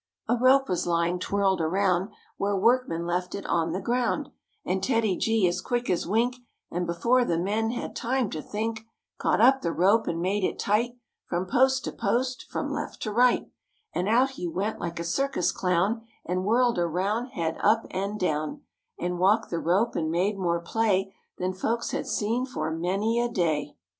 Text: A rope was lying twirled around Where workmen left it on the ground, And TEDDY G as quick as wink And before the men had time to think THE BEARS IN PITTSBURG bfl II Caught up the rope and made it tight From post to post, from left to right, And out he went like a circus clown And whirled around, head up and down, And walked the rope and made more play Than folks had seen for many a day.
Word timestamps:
A 0.27 0.35
rope 0.35 0.67
was 0.67 0.87
lying 0.87 1.19
twirled 1.19 1.61
around 1.61 2.09
Where 2.37 2.55
workmen 2.55 3.05
left 3.05 3.35
it 3.35 3.45
on 3.45 3.71
the 3.71 3.79
ground, 3.79 4.29
And 4.65 4.81
TEDDY 4.81 5.15
G 5.17 5.47
as 5.47 5.61
quick 5.61 5.91
as 5.91 6.07
wink 6.07 6.37
And 6.71 6.87
before 6.87 7.23
the 7.23 7.37
men 7.37 7.69
had 7.69 7.95
time 7.95 8.31
to 8.31 8.41
think 8.41 8.77
THE 8.77 8.81
BEARS 8.81 8.81
IN 8.81 8.81
PITTSBURG 8.81 8.81
bfl 8.81 9.11
II 9.11 9.17
Caught 9.37 9.41
up 9.41 9.61
the 9.61 9.71
rope 9.71 10.07
and 10.07 10.19
made 10.19 10.43
it 10.43 10.57
tight 10.57 10.95
From 11.27 11.45
post 11.45 11.83
to 11.83 11.91
post, 11.91 12.47
from 12.49 12.71
left 12.73 12.99
to 13.03 13.11
right, 13.11 13.51
And 13.93 14.09
out 14.09 14.31
he 14.31 14.47
went 14.47 14.79
like 14.79 14.99
a 14.99 15.03
circus 15.03 15.51
clown 15.51 16.01
And 16.25 16.45
whirled 16.45 16.79
around, 16.79 17.27
head 17.27 17.57
up 17.61 17.85
and 17.91 18.19
down, 18.19 18.63
And 18.99 19.19
walked 19.19 19.51
the 19.51 19.59
rope 19.59 19.95
and 19.95 20.09
made 20.09 20.35
more 20.35 20.61
play 20.61 21.13
Than 21.37 21.53
folks 21.53 21.91
had 21.91 22.07
seen 22.07 22.47
for 22.47 22.71
many 22.71 23.19
a 23.19 23.29
day. 23.29 23.75